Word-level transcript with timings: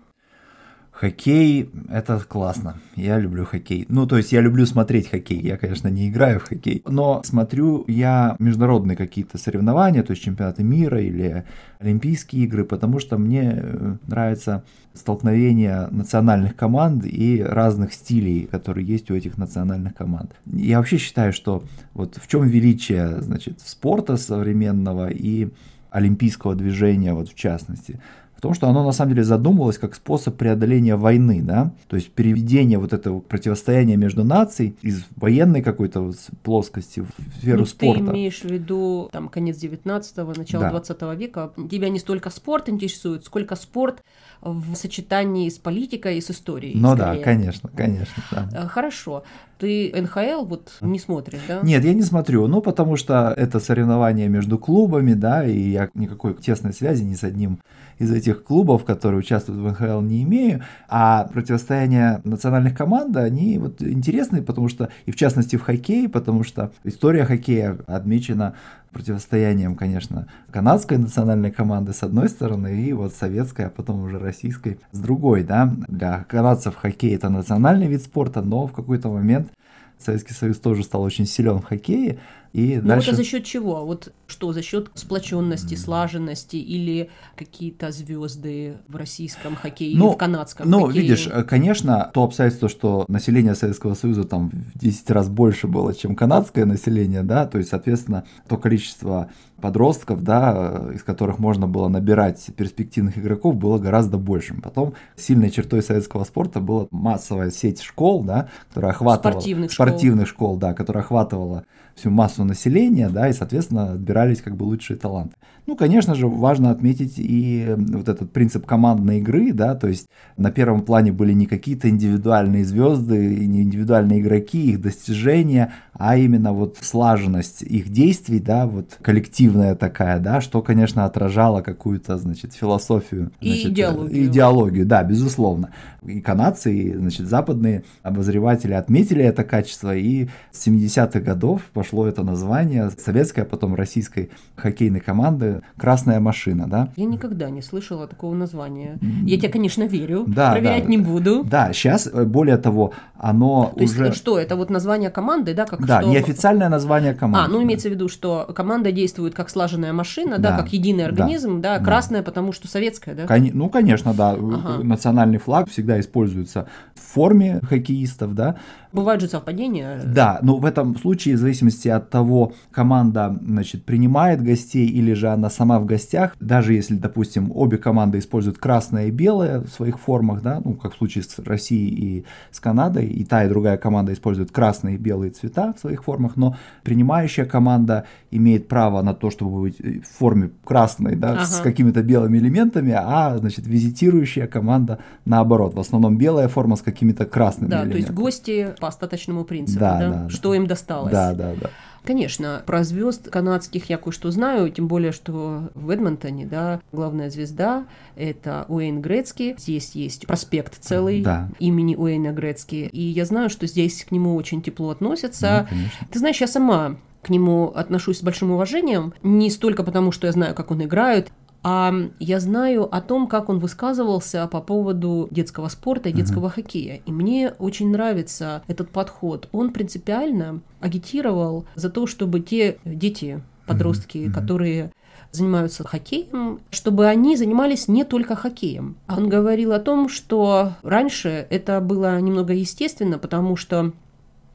Хоккей– 0.95 1.70
это 1.90 2.20
классно. 2.20 2.76
Я 2.94 3.18
люблю 3.18 3.44
хоккей. 3.44 3.84
Ну, 3.89 4.07
то 4.07 4.16
есть 4.16 4.30
я 4.30 4.40
люблю 4.40 4.64
смотреть 4.64 5.11
хоккей. 5.11 5.40
Я, 5.40 5.57
конечно, 5.57 5.89
не 5.89 6.08
играю 6.08 6.39
в 6.39 6.44
хоккей, 6.44 6.82
но 6.86 7.20
смотрю 7.25 7.84
я 7.89 8.36
международные 8.39 8.96
какие-то 8.96 9.36
соревнования, 9.36 10.04
то 10.04 10.12
есть 10.12 10.22
чемпионаты 10.22 10.62
мира 10.62 11.00
или 11.00 11.44
Олимпийские 11.80 12.44
игры, 12.44 12.64
потому 12.64 13.00
что 13.00 13.18
мне 13.18 13.54
э, 13.57 13.96
нравится 14.07 14.62
столкновение 14.94 15.89
национальных 15.90 16.54
команд 16.54 17.04
и 17.04 17.42
разных 17.42 17.92
стилей, 17.92 18.46
которые 18.48 18.86
есть 18.86 19.11
у 19.11 19.17
этих 19.17 19.36
национальных 19.36 19.96
команд. 19.96 20.36
Я 20.46 20.79
вообще 20.79 20.98
считаю, 20.98 21.32
что 21.32 21.64
вот 21.95 22.18
в 22.22 22.29
чем 22.29 22.46
величие, 22.46 23.20
значит, 23.20 23.58
спорта 23.61 24.17
современного 24.17 25.11
и 25.11 25.48
олимпийского 25.90 26.54
движения, 26.54 27.14
вот 27.14 27.31
в 27.31 27.34
частности– 27.34 28.00
том, 28.44 28.53
что 28.53 28.68
оно 28.68 28.84
на 28.84 28.93
самом 28.93 29.12
деле 29.12 29.25
задумывалось 29.25 29.79
как 29.79 29.94
способ 29.94 30.36
преодоления 30.36 30.96
войны, 30.96 31.40
да, 31.43 31.72
то 31.89 31.96
есть 31.96 32.11
переведение 32.11 32.78
вот 32.78 32.92
этого 32.92 33.20
противостояния 33.20 33.97
между 33.97 34.22
наций 34.22 34.77
из 34.83 35.05
военной 35.17 35.62
какой-то 35.62 36.03
вот 36.03 36.17
плоскости 36.42 37.00
в 37.00 37.39
сферу 37.39 37.61
ну, 37.61 37.67
спорта. 37.67 38.05
Ты 38.05 38.11
имеешь 38.11 38.41
в 38.42 38.45
виду 38.45 39.09
там 39.12 39.31
конец 39.31 39.56
19-го, 39.62 40.34
начало 40.37 40.65
да. 40.65 40.70
20 40.72 41.03
века. 41.19 41.53
Тебя 41.70 41.89
не 41.89 41.98
столько 41.98 42.28
спорт 42.28 42.69
интересует, 42.69 43.25
сколько 43.25 43.56
спорт 43.56 44.03
в 44.42 44.75
сочетании 44.75 45.48
с 45.48 45.56
политикой 45.56 46.19
и 46.19 46.20
с 46.20 46.31
историей. 46.31 46.78
Ну 46.78 46.95
скорее. 46.95 47.19
да, 47.19 47.25
конечно, 47.25 47.70
конечно. 47.75 48.22
Да. 48.31 48.48
Э, 48.53 48.67
хорошо. 48.67 49.25
Ты 49.59 49.91
НХЛ 49.95 50.45
вот 50.45 50.77
не 50.83 50.98
смотришь, 50.98 51.41
да? 51.48 51.61
Нет, 51.62 51.83
я 51.83 51.95
не 51.95 52.03
смотрю, 52.03 52.47
ну 52.47 52.61
потому 52.61 52.97
что 52.97 53.33
это 53.34 53.59
соревнование 53.61 54.28
между 54.28 54.59
клубами, 54.59 55.15
да, 55.15 55.47
и 55.47 55.70
я 55.70 55.89
никакой 55.95 56.34
тесной 56.34 56.75
связи 56.75 57.05
ни 57.05 57.15
с 57.15 57.25
одним 57.25 57.61
из 57.98 58.12
этих 58.12 58.34
клубов, 58.43 58.85
которые 58.85 59.21
участвуют 59.21 59.61
в 59.61 59.71
НХЛ, 59.71 60.01
не 60.01 60.23
имею. 60.25 60.63
А 60.89 61.29
противостояние 61.33 62.21
национальных 62.25 62.77
команд, 62.77 63.17
они 63.17 63.59
вот 63.59 63.83
интересны, 63.83 64.43
потому 64.43 64.69
что, 64.69 64.89
и 65.07 65.13
в 65.13 65.17
частности 65.17 65.57
в 65.57 65.63
хоккее, 65.63 66.09
потому 66.09 66.43
что 66.43 66.73
история 66.83 67.25
хоккея 67.25 67.79
отмечена 67.87 68.55
противостоянием, 68.93 69.77
конечно, 69.77 70.27
канадской 70.51 70.99
национальной 70.99 71.51
команды 71.51 71.93
с 71.93 72.03
одной 72.03 72.29
стороны 72.29 72.83
и 72.83 72.93
вот 72.93 73.15
советской, 73.15 73.67
а 73.67 73.71
потом 73.71 74.05
уже 74.05 74.19
российской 74.19 74.79
с 74.93 74.99
другой, 74.99 75.43
да. 75.43 75.73
Для 75.89 76.25
канадцев 76.25 76.77
хоккей 76.77 77.15
это 77.15 77.29
национальный 77.29 77.87
вид 77.87 78.03
спорта, 78.03 78.41
но 78.43 78.67
в 78.67 78.73
какой-то 78.73 79.09
момент 79.09 79.51
Советский 79.99 80.35
Союз 80.35 80.59
тоже 80.59 80.83
стал 80.83 81.03
очень 81.03 81.27
силен 81.27 81.61
в 81.61 81.65
хоккее, 81.65 82.19
и 82.55 82.77
ну 82.80 82.86
дальше... 82.86 83.08
это 83.10 83.16
за 83.16 83.24
счет 83.24 83.44
чего? 83.44 83.84
Вот 83.84 84.12
что, 84.28 84.52
за 84.52 84.62
счет 84.62 84.88
сплоченности, 84.94 85.74
слаженности 85.74 86.55
или 86.55 87.10
какие-то 87.34 87.91
звезды 87.91 88.77
в 88.86 88.94
российском 88.94 89.56
хоккее 89.56 89.98
ну, 89.98 90.10
или 90.10 90.14
в 90.14 90.16
канадском 90.16 90.70
ну, 90.70 90.86
хоккее? 90.86 90.94
Ну, 90.94 91.00
видишь, 91.00 91.28
конечно, 91.48 92.12
то 92.14 92.22
обстоятельство, 92.22 92.69
что 92.69 93.06
население 93.08 93.56
Советского 93.56 93.94
Союза 93.94 94.22
там 94.22 94.50
в 94.50 94.78
10 94.78 95.10
раз 95.10 95.28
больше 95.28 95.66
было, 95.66 95.92
чем 95.94 96.14
канадское 96.14 96.64
население, 96.64 97.25
да, 97.25 97.44
то 97.44 97.58
есть, 97.58 97.70
соответственно, 97.70 98.22
то 98.47 98.56
количество 98.56 99.31
подростков, 99.60 100.22
да, 100.22 100.91
из 100.94 101.03
которых 101.03 101.41
можно 101.41 101.66
было 101.66 101.88
набирать 101.88 102.50
перспективных 102.56 103.19
игроков, 103.19 103.56
было 103.56 103.78
гораздо 103.78 104.16
большим. 104.16 104.60
Потом 104.60 104.94
сильной 105.16 105.50
чертой 105.50 105.82
советского 105.82 106.22
спорта 106.22 106.60
была 106.60 106.87
массовая 106.93 107.50
сеть 107.50 107.81
школ, 107.82 108.22
да, 108.22 108.48
которая 108.69 108.93
охватывала... 108.93 109.32
Спортивных, 109.32 109.72
спортивных 109.72 110.28
школ. 110.28 110.50
школ, 110.50 110.56
да, 110.59 110.75
которая 110.75 111.03
охватывала 111.03 111.64
всю 111.94 112.10
массу 112.10 112.44
населения, 112.44 113.09
да, 113.09 113.28
и, 113.28 113.32
соответственно, 113.32 113.93
отбирались 113.93 114.41
как 114.41 114.56
бы 114.56 114.65
лучшие 114.65 114.97
таланты. 114.97 115.34
Ну, 115.66 115.77
конечно 115.77 116.15
же, 116.15 116.27
важно 116.27 116.71
отметить 116.71 117.15
и 117.16 117.75
вот 117.77 118.09
этот 118.09 118.32
принцип 118.32 118.66
командной 118.66 119.19
игры, 119.21 119.53
да, 119.53 119.75
то 119.75 119.88
есть 119.88 120.09
на 120.37 120.50
первом 120.50 120.82
плане 120.82 121.10
были 121.10 121.32
не 121.32 121.47
какие-то 121.47 121.88
индивидуальные 121.88 122.66
звезды, 122.66 123.47
не 123.47 123.62
индивидуальные 123.62 124.21
игроки, 124.21 124.72
их 124.72 124.82
достижения, 124.82 125.72
а 125.94 126.19
именно 126.19 126.53
вот 126.53 126.77
слаженность 126.82 127.62
их 127.62 127.88
действий, 127.88 128.41
да, 128.41 128.66
вот 128.66 128.99
коллективная 129.00 129.75
такая, 129.75 130.19
да, 130.19 130.43
что, 130.43 130.61
конечно, 130.61 131.06
отражало 131.06 131.62
какую-то, 131.62 132.19
значит, 132.19 132.53
философию. 132.53 133.31
Значит, 133.41 133.65
и 133.65 133.69
идеологию. 133.71 134.25
Идеологию, 134.26 134.87
да, 134.87 135.03
безусловно. 135.03 135.71
И 136.05 136.21
канадцы, 136.21 136.75
и, 136.76 136.94
значит, 136.94 137.26
западные 137.26 137.84
обозреватели 138.03 138.75
отметили 138.75 139.25
это 139.25 139.44
качество, 139.44 139.97
и 139.97 140.28
с 140.53 140.66
70-х 140.66 141.21
годов 141.21 141.62
пошло 141.72 142.06
это 142.06 142.22
название 142.34 142.91
советской, 142.91 143.41
а 143.41 143.45
потом 143.45 143.75
российской 143.75 144.31
хоккейной 144.56 145.00
команды 145.00 145.62
«Красная 145.77 146.21
машина», 146.21 146.67
да. 146.67 146.89
Я 146.97 147.06
никогда 147.06 147.49
не 147.49 147.62
слышала 147.62 148.06
такого 148.06 148.34
названия. 148.34 148.99
Я 149.25 149.39
тебе, 149.39 149.49
конечно, 149.49 149.84
верю, 149.84 150.25
да, 150.27 150.53
проверять 150.53 150.84
да. 150.84 150.91
не 150.91 150.99
буду. 150.99 151.44
Да, 151.44 151.73
сейчас, 151.73 152.09
э, 152.12 152.25
более 152.25 152.56
того, 152.56 152.93
оно 153.17 153.73
То 153.77 153.84
уже... 153.84 154.06
есть 154.06 154.17
что, 154.17 154.39
это 154.39 154.56
вот 154.56 154.71
название 154.71 155.11
команды, 155.11 155.55
да, 155.55 155.65
как 155.65 155.87
да, 155.87 156.00
что... 156.00 156.11
неофициальное 156.11 156.69
название 156.69 157.15
команды. 157.15 157.49
А, 157.49 157.53
ну 157.53 157.62
имеется 157.62 157.89
в 157.89 157.93
виду, 157.93 158.09
что 158.09 158.50
команда 158.55 158.91
действует 158.93 159.34
как 159.34 159.49
слаженная 159.49 159.93
машина, 159.93 160.39
да, 160.39 160.50
Да, 160.50 160.56
как 160.59 160.73
единый 160.73 161.05
организм, 161.05 161.61
да, 161.61 161.78
да. 161.78 161.84
красная, 161.84 162.23
потому 162.23 162.53
что 162.53 162.67
советская, 162.69 163.15
да? 163.15 163.27
Кони- 163.27 163.53
Ну, 163.55 163.69
конечно, 163.69 164.12
да. 164.12 164.33
Ага. 164.33 164.83
Национальный 164.83 165.39
флаг 165.39 165.71
всегда 165.71 166.00
используется 166.00 166.67
в 166.94 167.15
форме 167.15 167.61
хоккеистов, 167.62 168.34
да. 168.34 168.56
Бывают 168.93 169.21
же 169.21 169.28
совпадения. 169.28 170.00
Да, 170.05 170.39
но 170.43 170.56
в 170.56 170.65
этом 170.65 170.97
случае, 170.97 171.37
в 171.37 171.39
зависимости 171.39 171.89
от 171.89 172.11
того, 172.14 172.52
команда, 172.70 173.36
значит, 173.44 173.84
принимает 173.84 174.41
гостей 174.41 174.86
или 174.86 175.14
же 175.14 175.28
она 175.30 175.50
сама 175.50 175.80
в 175.80 175.84
гостях, 175.84 176.36
даже 176.38 176.72
если, 176.72 176.94
допустим, 176.94 177.50
обе 177.52 177.76
команды 177.76 178.19
используют 178.19 178.58
красное 178.58 179.06
и 179.08 179.10
белое 179.10 179.58
в 179.60 179.69
своих 179.69 179.98
формах, 179.98 180.41
да, 180.42 180.60
ну, 180.64 180.75
как 180.75 180.94
в 180.94 180.98
случае 180.98 181.25
с 181.25 181.38
Россией 181.41 181.88
и 182.19 182.25
с 182.52 182.60
Канадой, 182.60 183.06
и 183.06 183.25
та 183.25 183.44
и 183.44 183.48
другая 183.48 183.76
команда 183.78 184.12
используют 184.12 184.52
красные 184.52 184.94
и 184.94 184.98
белые 184.98 185.32
цвета 185.32 185.72
в 185.76 185.80
своих 185.80 186.04
формах, 186.04 186.36
но 186.36 186.56
принимающая 186.84 187.47
команда 187.47 188.04
имеет 188.31 188.69
право 188.69 189.02
на 189.02 189.12
то, 189.14 189.31
чтобы 189.31 189.60
быть 189.62 189.81
в 189.81 190.19
форме 190.19 190.50
красной, 190.64 191.16
да, 191.16 191.32
Ага. 191.32 191.44
с 191.46 191.58
какими-то 191.60 192.02
белыми 192.04 192.38
элементами, 192.38 192.92
а, 192.96 193.36
значит, 193.38 193.66
визитирующая 193.66 194.46
команда 194.46 194.98
наоборот, 195.25 195.75
в 195.75 195.81
основном 195.81 196.16
белая 196.16 196.46
форма 196.48 196.76
с 196.76 196.82
какими-то 196.82 197.25
красными 197.26 197.70
Да, 197.70 197.78
то 197.81 197.86
есть 197.86 197.94
элементами. 197.96 198.16
гости 198.16 198.75
по 198.81 198.86
остаточному 198.86 199.44
принципу, 199.44 199.81
Да, 199.81 199.98
да, 199.98 200.08
да, 200.10 200.22
да. 200.25 200.28
что 200.31 200.54
им 200.54 200.66
досталось. 200.69 201.12
Да, 201.12 201.32
да, 201.34 201.52
да. 201.60 201.70
Конечно, 202.04 202.62
про 202.66 202.84
звезд 202.84 203.31
канадских 203.31 203.88
я 203.88 203.97
кое-что 203.97 204.31
знаю, 204.31 204.70
тем 204.70 204.88
более, 204.88 205.12
что 205.12 205.70
в 205.75 205.91
Эдмонтоне, 205.91 206.47
да, 206.47 206.81
главная 206.92 207.31
звезда– 207.31 207.87
это 208.16 208.66
Уэйн 208.69 209.00
Грецки. 209.00 209.54
Здесь 209.59 209.92
есть 209.94 210.26
проспект 210.26 210.76
целый 210.81 211.22
Да. 211.22 211.48
имени 211.59 211.97
Уэйна 211.97 212.32
Грецки. 212.32 212.88
И 212.93 213.00
я 213.00 213.25
знаю, 213.25 213.48
что 213.48 213.66
здесь 213.66 214.04
к 214.04 214.10
нему 214.10 214.34
очень 214.37 214.60
тепло 214.60 214.91
относятся. 214.91 215.66
Ну, 215.70 215.76
конечно. 215.76 216.09
Ты 216.10 216.19
знаешь, 216.19 216.41
я 216.41 216.47
сама 216.47 216.97
к 217.22 217.31
нему 217.31 217.72
отношусь 217.75 218.19
с 218.19 218.22
большим 218.22 218.50
уважением, 218.50 219.14
не 219.22 219.50
столько 219.50 219.82
потому, 219.82 220.12
что 220.12 220.26
я 220.26 220.32
знаю, 220.32 220.54
как 220.54 220.70
он 220.70 220.82
играет, 220.84 221.32
а 221.64 221.94
я 222.20 222.41
знаю 222.41 222.94
о 222.94 223.00
том, 223.00 223.26
как 223.26 223.48
он 223.48 223.58
высказывался 223.58 224.47
по 224.47 224.60
поводу 224.60 225.28
детского 225.30 225.69
спорта 225.69 226.10
и 226.10 226.12
детского 226.12 226.50
хоккея. 226.50 227.00
И 227.06 227.11
мне 227.11 227.55
очень 227.58 227.90
нравится 227.90 228.62
этот 228.69 228.90
подход. 228.90 229.49
Он 229.50 229.72
принципиально 229.72 230.61
агитировал 230.81 231.64
за 231.75 231.88
то, 231.88 232.06
чтобы 232.06 232.40
те 232.40 232.76
дети, 232.84 233.43
подростки, 233.66 234.31
которые 234.31 234.93
занимаются 235.32 235.84
хоккеем, 235.84 236.61
чтобы 236.70 237.06
они 237.06 237.34
занимались 237.34 237.88
не 237.88 238.05
только 238.05 238.37
хоккеем. 238.37 238.96
А 239.06 239.17
Он 239.17 239.31
говорил 239.31 239.72
о 239.72 239.81
том, 239.81 240.10
что 240.10 240.75
раньше 240.82 241.46
это 241.49 241.81
было 241.81 242.20
немного 242.20 242.52
естественно, 242.52 243.19
потому 243.19 243.56
что 243.56 243.93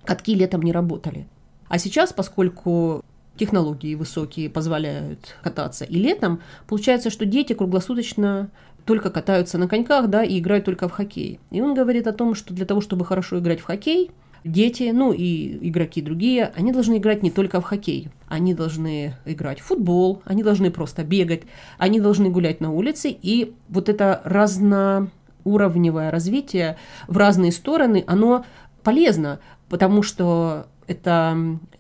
катки 0.05 0.35
летом 0.35 0.61
не 0.61 0.71
работали. 0.71 1.27
А 1.69 1.79
сейчас, 1.79 2.13
поскольку 2.13 3.03
технологии 3.39 3.95
высокие 3.95 4.49
позволяют 4.49 5.35
кататься 5.41 5.85
и 5.85 5.95
летом, 5.95 6.41
получается, 6.67 7.09
что 7.09 7.25
дети 7.25 7.53
круглосуточно 7.53 8.49
только 8.85 9.09
катаются 9.09 9.57
на 9.57 9.67
коньках, 9.67 10.07
да, 10.07 10.23
и 10.23 10.39
играют 10.39 10.65
только 10.65 10.87
в 10.87 10.91
хоккей. 10.91 11.39
И 11.51 11.61
он 11.61 11.73
говорит 11.73 12.07
о 12.07 12.11
том, 12.11 12.35
что 12.35 12.53
для 12.53 12.65
того, 12.65 12.81
чтобы 12.81 13.05
хорошо 13.05 13.39
играть 13.39 13.59
в 13.59 13.65
хоккей, 13.65 14.11
дети, 14.43 14.91
ну 14.93 15.11
и 15.11 15.69
игроки 15.69 16.01
другие, 16.01 16.51
они 16.55 16.71
должны 16.71 16.97
играть 16.97 17.23
не 17.23 17.31
только 17.31 17.61
в 17.61 17.65
хоккей. 17.65 18.09
Они 18.27 18.53
должны 18.53 19.15
играть 19.25 19.59
в 19.59 19.65
футбол, 19.65 20.21
они 20.25 20.43
должны 20.43 20.71
просто 20.71 21.03
бегать, 21.03 21.43
они 21.77 21.99
должны 21.99 22.29
гулять 22.29 22.61
на 22.61 22.71
улице. 22.71 23.09
И 23.09 23.53
вот 23.69 23.89
это 23.89 24.21
разно 24.23 25.09
уровневое 25.43 26.11
развитие 26.11 26.77
в 27.07 27.17
разные 27.17 27.51
стороны, 27.51 28.03
оно 28.07 28.45
полезно, 28.83 29.39
потому 29.69 30.03
что 30.03 30.67
это 30.89 31.37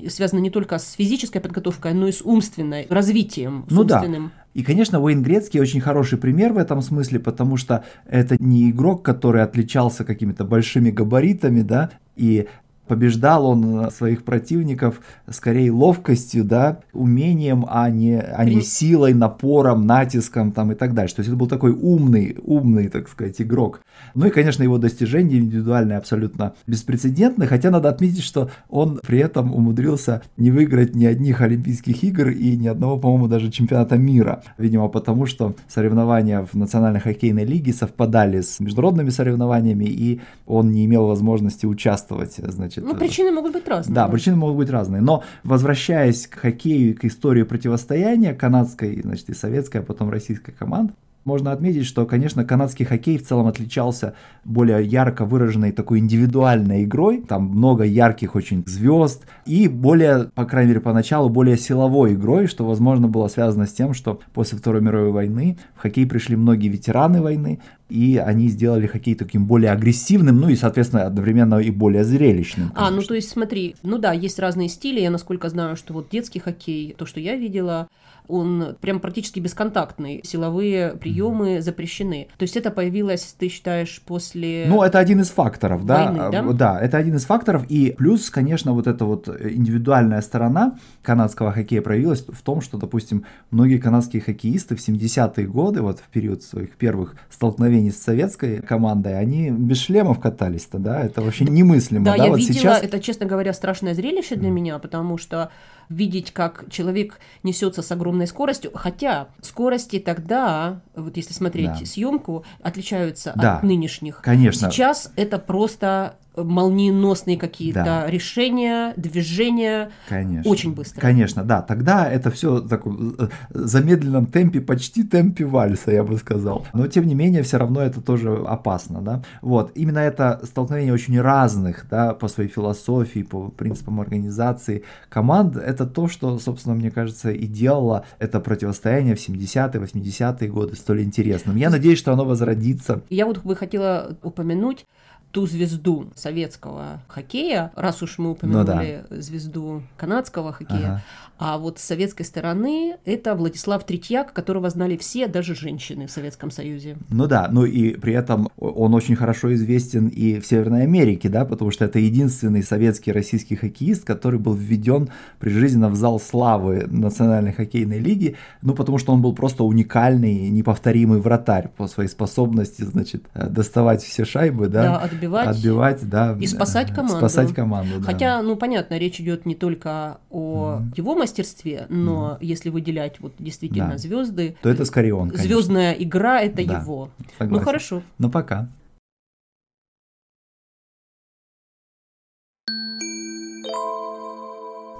связано 0.07 0.39
не 0.39 0.51
только 0.51 0.77
с 0.77 0.91
физической 0.91 1.39
подготовкой, 1.39 1.93
но 1.93 2.07
и 2.07 2.11
с 2.11 2.21
умственной 2.21 2.85
развитием. 2.89 3.65
С 3.67 3.71
ну 3.71 3.81
умственным. 3.81 4.31
да. 4.35 4.43
И, 4.53 4.63
конечно, 4.63 5.01
Уэйн 5.01 5.23
Грецкий 5.23 5.59
очень 5.59 5.81
хороший 5.81 6.19
пример 6.19 6.53
в 6.53 6.57
этом 6.57 6.81
смысле, 6.81 7.19
потому 7.19 7.57
что 7.57 7.83
это 8.05 8.37
не 8.39 8.69
игрок, 8.69 9.03
который 9.03 9.41
отличался 9.41 10.03
какими-то 10.05 10.43
большими 10.43 10.91
габаритами, 10.91 11.61
да, 11.61 11.89
и 12.15 12.47
побеждал 12.89 13.45
он 13.45 13.89
своих 13.91 14.23
противников 14.23 14.99
скорее 15.29 15.71
ловкостью, 15.71 16.43
да, 16.43 16.79
умением, 16.91 17.65
а 17.69 17.89
не, 17.89 18.19
а 18.19 18.43
не 18.43 18.61
силой, 18.61 19.13
напором, 19.13 19.85
натиском 19.85 20.51
там 20.51 20.71
и 20.71 20.75
так 20.75 20.93
дальше. 20.93 21.15
То 21.15 21.19
есть 21.21 21.29
это 21.29 21.37
был 21.37 21.47
такой 21.47 21.71
умный, 21.71 22.35
умный, 22.43 22.89
так 22.89 23.07
сказать, 23.07 23.39
игрок. 23.41 23.81
Ну 24.15 24.25
и, 24.25 24.31
конечно, 24.31 24.63
его 24.63 24.77
достижения 24.79 25.37
индивидуальные 25.37 25.99
абсолютно 25.99 26.53
беспрецедентны, 26.65 27.45
хотя 27.45 27.69
надо 27.69 27.89
отметить, 27.89 28.23
что 28.23 28.49
он 28.69 28.99
при 29.05 29.19
этом 29.19 29.53
умудрился 29.53 30.23
не 30.35 30.49
выиграть 30.49 30.95
ни 30.95 31.05
одних 31.05 31.41
Олимпийских 31.41 32.03
игр 32.03 32.29
и 32.29 32.57
ни 32.57 32.67
одного, 32.67 32.97
по-моему, 32.97 33.27
даже 33.27 33.51
чемпионата 33.51 33.97
мира. 33.97 34.41
Видимо, 34.57 34.87
потому 34.87 35.27
что 35.27 35.55
соревнования 35.67 36.41
в 36.51 36.55
Национальной 36.55 36.99
хоккейной 36.99 37.45
лиге 37.45 37.71
совпадали 37.71 38.41
с 38.41 38.59
международными 38.59 39.09
соревнованиями, 39.09 39.85
и 39.85 40.21
он 40.47 40.71
не 40.71 40.85
имел 40.85 41.05
возможности 41.05 41.67
участвовать, 41.67 42.37
значит, 42.37 42.78
Значит, 42.79 42.93
ну, 42.93 42.99
причины 42.99 43.31
могут 43.31 43.53
быть 43.53 43.67
разные. 43.67 43.95
Да, 43.95 44.07
причины 44.07 44.35
могут 44.35 44.57
быть 44.57 44.69
разные. 44.69 45.01
Но 45.01 45.23
возвращаясь 45.43 46.27
к 46.27 46.35
хоккею 46.35 46.91
и 46.91 46.93
к 46.93 47.05
истории 47.05 47.43
противостояния 47.43 48.33
канадской, 48.33 49.01
значит, 49.01 49.29
и 49.29 49.33
советской, 49.33 49.77
а 49.77 49.83
потом 49.83 50.09
российской 50.09 50.51
команд, 50.51 50.91
можно 51.25 51.51
отметить, 51.51 51.85
что, 51.85 52.05
конечно, 52.05 52.45
канадский 52.45 52.85
хоккей 52.85 53.17
в 53.17 53.27
целом 53.27 53.47
отличался 53.47 54.15
более 54.45 54.83
ярко 54.83 55.25
выраженной 55.25 55.71
такой 55.71 55.99
индивидуальной 55.99 56.85
игрой. 56.85 57.21
Там 57.21 57.43
много 57.45 57.83
ярких 57.83 58.35
очень 58.35 58.63
звезд 58.65 59.25
и 59.45 59.67
более, 59.67 60.29
по 60.33 60.45
крайней 60.45 60.69
мере, 60.69 60.81
поначалу, 60.81 61.29
более 61.29 61.57
силовой 61.57 62.13
игрой, 62.13 62.47
что, 62.47 62.65
возможно, 62.65 63.07
было 63.07 63.27
связано 63.27 63.67
с 63.67 63.73
тем, 63.73 63.93
что 63.93 64.21
после 64.33 64.57
Второй 64.57 64.81
мировой 64.81 65.11
войны 65.11 65.57
в 65.75 65.81
хоккей 65.81 66.07
пришли 66.07 66.35
многие 66.35 66.69
ветераны 66.69 67.21
войны, 67.21 67.59
и 67.89 68.17
они 68.17 68.49
сделали 68.49 68.87
хоккей 68.87 69.15
таким 69.15 69.45
более 69.45 69.71
агрессивным, 69.71 70.39
ну 70.39 70.49
и, 70.49 70.55
соответственно, 70.55 71.03
одновременно 71.03 71.55
и 71.55 71.71
более 71.71 72.03
зрелищным. 72.03 72.69
Конечно. 72.69 72.87
А, 72.87 72.91
ну 72.91 73.01
то 73.01 73.13
есть 73.15 73.29
смотри, 73.29 73.75
ну 73.83 73.97
да, 73.97 74.13
есть 74.13 74.39
разные 74.39 74.69
стили, 74.69 74.99
я 74.99 75.09
насколько 75.09 75.49
знаю, 75.49 75.75
что 75.75 75.93
вот 75.93 76.09
детский 76.09 76.39
хоккей, 76.39 76.95
то, 76.97 77.05
что 77.05 77.19
я 77.19 77.35
видела, 77.35 77.89
он 78.29 78.75
прям 78.79 78.99
практически 78.99 79.39
бесконтактный, 79.39 80.21
силовые 80.23 80.91
приемы 80.91 81.55
mm-hmm. 81.55 81.61
запрещены. 81.61 82.27
То 82.37 82.43
есть 82.43 82.55
это 82.55 82.69
появилось, 82.69 83.35
ты 83.37 83.49
считаешь, 83.49 84.01
после 84.05 84.65
Ну, 84.69 84.83
это 84.83 84.99
один 84.99 85.21
из 85.21 85.29
факторов, 85.31 85.85
да? 85.85 86.11
Войны, 86.11 86.31
да? 86.31 86.53
Да, 86.53 86.79
это 86.79 86.97
один 86.97 87.15
из 87.15 87.25
факторов, 87.25 87.65
и 87.69 87.95
плюс, 87.97 88.29
конечно, 88.29 88.73
вот 88.73 88.85
эта 88.85 89.03
вот 89.03 89.27
индивидуальная 89.27 90.21
сторона 90.21 90.77
канадского 91.01 91.51
хоккея 91.51 91.81
проявилась 91.81 92.23
в 92.27 92.41
том, 92.43 92.61
что, 92.61 92.77
допустим, 92.77 93.25
многие 93.49 93.79
канадские 93.79 94.21
хоккеисты 94.21 94.75
в 94.75 94.87
70-е 94.87 95.47
годы, 95.47 95.81
вот 95.81 95.99
в 95.99 96.07
период 96.09 96.43
своих 96.43 96.75
первых 96.77 97.15
столкновений 97.31 97.78
с 97.87 98.01
советской 98.01 98.61
командой, 98.61 99.17
они 99.17 99.49
без 99.49 99.77
шлемов 99.77 100.19
катались-то, 100.19 100.77
да? 100.77 101.01
Это 101.01 101.21
вообще 101.21 101.45
немыслимо, 101.45 102.05
да? 102.05 102.17
да? 102.17 102.25
я 102.25 102.29
вот 102.29 102.39
видела, 102.39 102.53
сейчас... 102.53 102.83
это, 102.83 102.99
честно 102.99 103.25
говоря, 103.25 103.53
страшное 103.53 103.93
зрелище 103.93 104.35
для 104.35 104.49
mm-hmm. 104.49 104.51
меня, 104.51 104.79
потому 104.79 105.17
что 105.17 105.51
видеть, 105.89 106.31
как 106.31 106.65
человек 106.69 107.19
несется 107.43 107.81
с 107.81 107.91
огромной 107.91 108.27
скоростью, 108.27 108.71
хотя 108.73 109.29
скорости 109.41 109.99
тогда, 109.99 110.81
вот 110.95 111.17
если 111.17 111.33
смотреть 111.33 111.79
да. 111.79 111.85
съемку, 111.85 112.45
отличаются 112.61 113.33
да, 113.35 113.57
от 113.57 113.63
нынешних. 113.63 114.21
Конечно. 114.21 114.69
Сейчас 114.69 115.11
это 115.15 115.39
просто 115.39 116.17
молниеносные 116.35 117.37
какие-то 117.37 117.83
да. 117.83 118.07
решения, 118.07 118.93
движения. 118.95 119.91
Конечно. 120.07 120.49
Очень 120.49 120.73
быстро. 120.73 121.01
Конечно, 121.01 121.43
да. 121.43 121.61
Тогда 121.61 122.09
это 122.09 122.31
все 122.31 122.55
в 122.55 122.67
таком 122.67 123.15
э, 123.17 123.27
замедленном 123.49 124.25
темпе, 124.25 124.61
почти 124.61 125.03
темпе 125.03 125.45
вальса, 125.45 125.91
я 125.91 126.03
бы 126.03 126.17
сказал. 126.17 126.65
Но 126.73 126.87
тем 126.87 127.07
не 127.07 127.15
менее, 127.15 127.43
все 127.43 127.57
равно 127.57 127.81
это 127.81 128.01
тоже 128.01 128.31
опасно, 128.47 129.01
да. 129.01 129.23
Вот. 129.41 129.71
Именно 129.75 129.99
это 129.99 130.39
столкновение 130.43 130.93
очень 130.93 131.19
разных, 131.19 131.87
да, 131.89 132.13
по 132.13 132.27
своей 132.27 132.49
философии, 132.49 133.23
по 133.23 133.49
принципам 133.49 133.99
организации 133.99 134.83
команд, 135.09 135.55
это 135.55 135.85
то, 135.85 136.07
что, 136.07 136.37
собственно, 136.39 136.75
мне 136.75 136.91
кажется, 136.91 137.31
и 137.31 137.45
делало 137.47 138.05
это 138.19 138.39
противостояние 138.39 139.15
в 139.15 139.19
70-е, 139.19 139.81
80-е 139.81 140.49
годы 140.49 140.75
столь 140.75 141.03
интересным. 141.03 141.55
Я 141.55 141.69
надеюсь, 141.69 141.99
что 141.99 142.13
оно 142.13 142.25
возродится. 142.25 143.01
Я 143.09 143.25
вот 143.25 143.39
бы 143.43 143.55
хотела 143.55 144.17
упомянуть 144.23 144.85
ту 145.31 145.45
звезду 145.45 146.09
советского 146.15 147.01
хоккея, 147.07 147.71
раз 147.75 148.01
уж 148.01 148.17
мы 148.17 148.31
упомянули 148.31 149.03
ну, 149.09 149.15
да. 149.15 149.21
звезду 149.21 149.83
канадского 149.95 150.53
хоккея, 150.53 150.77
ага. 150.79 151.03
а 151.37 151.57
вот 151.59 151.77
с 151.77 151.83
советской 151.83 152.23
стороны 152.23 152.97
это 153.05 153.35
Владислав 153.35 153.85
Третьяк, 153.85 154.33
которого 154.33 154.69
знали 154.69 154.97
все, 154.97 155.27
даже 155.27 155.53
женщины 155.53 156.07
в 156.07 156.11
Советском 156.11 156.49
Союзе. 156.49 156.97
Ну 157.09 157.27
да, 157.27 157.47
ну 157.51 157.65
и 157.65 157.91
при 157.95 158.13
этом 158.13 158.49
он 158.57 158.95
очень 158.95 159.15
хорошо 159.15 159.53
известен 159.53 160.07
и 160.07 160.39
в 160.39 160.47
Северной 160.47 160.83
Америке, 160.83 161.29
да, 161.29 161.45
потому 161.45 161.69
что 161.69 161.85
это 161.85 161.99
единственный 161.99 162.63
советский 162.63 163.11
российский 163.11 163.55
хоккеист, 163.55 164.05
который 164.05 164.39
был 164.39 164.55
введен 164.55 165.09
прижизненно 165.37 165.89
в 165.89 165.95
зал 165.95 166.19
славы 166.19 166.87
Национальной 166.87 167.53
хоккейной 167.53 167.99
лиги, 167.99 168.35
ну 168.63 168.73
потому 168.73 168.97
что 168.97 169.13
он 169.13 169.21
был 169.21 169.33
просто 169.33 169.63
уникальный, 169.63 170.49
неповторимый 170.49 171.19
вратарь 171.19 171.69
по 171.77 171.87
своей 171.87 172.09
способности, 172.09 172.81
значит, 172.81 173.25
э, 173.35 173.47
доставать 173.47 174.01
все 174.01 174.25
шайбы, 174.25 174.67
да, 174.67 174.83
да 174.83 175.18
отбивать, 175.19 175.49
отбивать 175.49 176.09
да, 176.09 176.37
и 176.39 176.47
спасать 176.47 176.93
команду. 176.93 177.17
Спасать 177.17 177.53
команду, 177.53 177.99
да. 177.99 178.05
Хотя, 178.05 178.41
ну 178.41 178.55
понятно, 178.55 178.97
речь 178.97 179.19
идет 179.19 179.45
не 179.45 179.55
только 179.55 180.19
о 180.29 180.79
mm. 180.79 180.93
его 180.97 181.15
мастерстве, 181.15 181.85
но 181.89 182.37
mm. 182.39 182.45
если 182.45 182.69
выделять 182.69 183.19
вот 183.19 183.33
действительно 183.39 183.91
да. 183.91 183.97
звезды, 183.97 184.55
то 184.61 184.69
это 184.69 184.85
скорее 184.85 185.15
он. 185.15 185.29
Конечно. 185.29 185.47
Звездная 185.47 185.93
игра 185.93 186.41
это 186.41 186.65
да, 186.65 186.79
его. 186.79 187.09
Согласен. 187.37 187.53
Ну 187.53 187.65
хорошо. 187.65 188.01
Ну 188.17 188.29
пока. 188.29 188.69